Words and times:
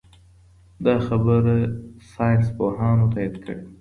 دا 0.85 0.95
خبره 1.07 1.55
ساینس 2.11 2.45
پوهانو 2.57 3.05
تایید 3.13 3.35
کړې 3.43 3.55
ده. 3.59 3.63